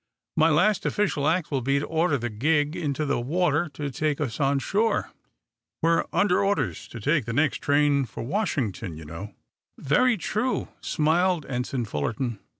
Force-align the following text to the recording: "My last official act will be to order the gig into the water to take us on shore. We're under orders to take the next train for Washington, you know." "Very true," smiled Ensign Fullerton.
"My 0.35 0.49
last 0.49 0.83
official 0.87 1.27
act 1.27 1.51
will 1.51 1.61
be 1.61 1.77
to 1.77 1.85
order 1.85 2.17
the 2.17 2.31
gig 2.31 2.75
into 2.75 3.05
the 3.05 3.19
water 3.21 3.69
to 3.75 3.91
take 3.91 4.19
us 4.19 4.39
on 4.39 4.57
shore. 4.57 5.11
We're 5.83 6.05
under 6.11 6.43
orders 6.43 6.87
to 6.87 6.99
take 6.99 7.25
the 7.25 7.33
next 7.33 7.57
train 7.59 8.05
for 8.05 8.23
Washington, 8.23 8.97
you 8.97 9.05
know." 9.05 9.35
"Very 9.77 10.17
true," 10.17 10.69
smiled 10.81 11.45
Ensign 11.45 11.85
Fullerton. 11.85 12.39